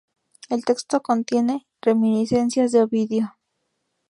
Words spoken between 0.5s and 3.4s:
texto contiene reminiscencias de Ovidio.